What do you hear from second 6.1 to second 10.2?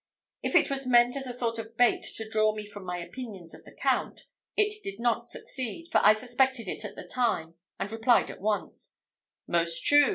suspected it at the time; and replied at once, "Most true.